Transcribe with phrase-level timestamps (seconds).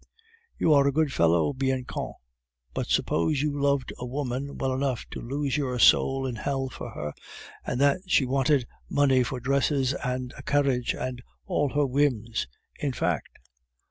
[0.57, 2.13] "You are a good fellow, Bianchon.
[2.73, 6.89] But suppose you loved a woman well enough to lose your soul in hell for
[6.89, 7.13] her,
[7.67, 12.47] and that she wanted money for dresses and a carriage, and all her whims,
[12.79, 13.37] in fact?"